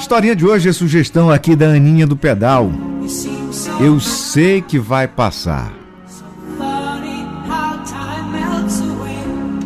[0.00, 2.72] historinha de hoje é sugestão aqui da Aninha do Pedal.
[3.78, 5.70] Eu sei que vai passar.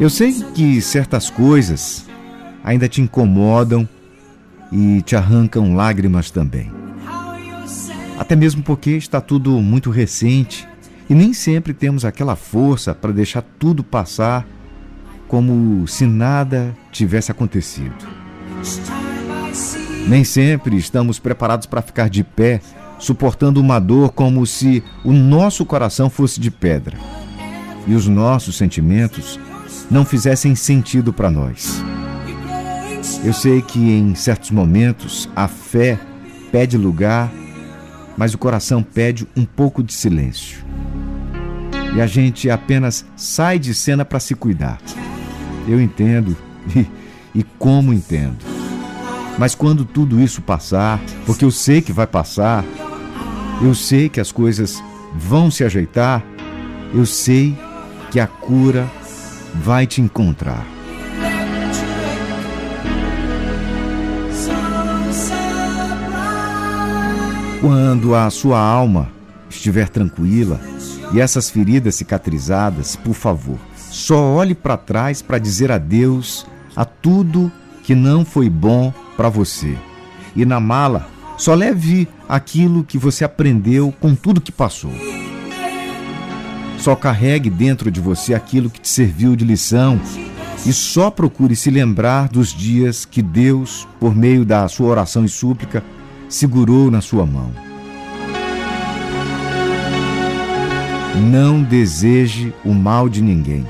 [0.01, 2.05] Eu sei que certas coisas
[2.65, 3.89] ainda te incomodam
[4.73, 6.71] e te arrancam lágrimas também.
[8.19, 10.69] Até mesmo porque está tudo muito recente
[11.09, 14.45] e nem sempre temos aquela força para deixar tudo passar
[15.29, 17.95] como se nada tivesse acontecido.
[20.07, 22.61] Nem sempre estamos preparados para ficar de pé,
[22.99, 26.97] suportando uma dor como se o nosso coração fosse de pedra
[27.87, 29.39] e os nossos sentimentos
[29.91, 31.83] não fizessem sentido para nós.
[33.23, 35.99] Eu sei que em certos momentos a fé
[36.51, 37.33] pede lugar,
[38.17, 40.65] mas o coração pede um pouco de silêncio.
[41.95, 44.81] E a gente apenas sai de cena para se cuidar.
[45.67, 46.37] Eu entendo
[46.75, 46.87] e,
[47.35, 48.54] e como entendo.
[49.39, 52.65] Mas quando tudo isso passar, porque eu sei que vai passar,
[53.63, 54.83] eu sei que as coisas
[55.15, 56.23] vão se ajeitar,
[56.93, 57.57] eu sei
[58.11, 58.89] que a cura
[59.55, 60.65] vai te encontrar.
[67.61, 69.11] Quando a sua alma
[69.49, 70.61] estiver tranquila
[71.13, 73.59] e essas feridas cicatrizadas, por favor,
[73.91, 77.51] só olhe para trás para dizer adeus a tudo
[77.83, 79.77] que não foi bom para você.
[80.35, 84.93] E na mala, só leve aquilo que você aprendeu com tudo que passou.
[86.79, 90.01] Só carregue dentro de você aquilo que te serviu de lição
[90.67, 95.29] e só procure se lembrar dos dias que Deus, por meio da sua oração e
[95.29, 95.85] súplica,
[96.29, 97.51] segurou na sua mão.
[101.31, 103.67] Não deseje o mal de ninguém.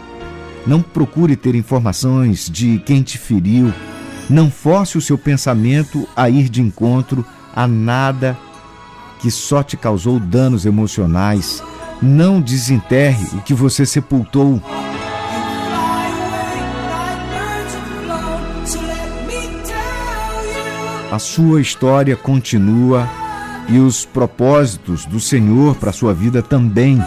[0.67, 3.73] Não procure ter informações de quem te feriu.
[4.29, 8.37] Não force o seu pensamento a ir de encontro a nada
[9.21, 11.63] que só te causou danos emocionais
[12.03, 14.61] não desenterre o que você sepultou.
[21.11, 23.09] A sua história continua
[23.69, 27.01] e os propósitos do Senhor para a sua vida também.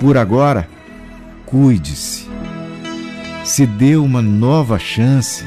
[0.00, 0.68] Por agora,
[1.46, 2.28] cuide-se.
[3.44, 5.44] Se dê uma nova chance